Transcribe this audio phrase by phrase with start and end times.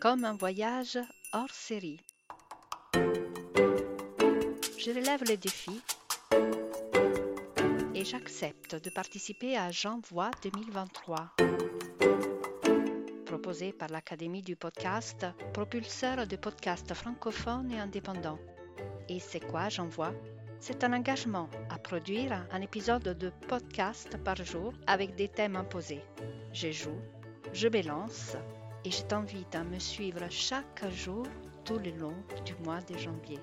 [0.00, 0.98] comme un voyage
[1.32, 2.00] hors série.
[2.94, 5.82] Je relève le défi
[7.94, 11.32] et j'accepte de participer à J'envoie 2023,
[13.24, 18.38] proposé par l'Académie du podcast, propulseur de podcasts francophones et indépendants.
[19.08, 20.12] Et c'est quoi J'envoie
[20.60, 26.02] C'est un engagement à produire un épisode de podcast par jour avec des thèmes imposés.
[26.52, 27.00] Je joue,
[27.52, 28.36] je balance
[28.86, 31.26] et je t'invite à me suivre chaque jour
[31.64, 32.14] tout le long
[32.44, 33.40] du mois de janvier.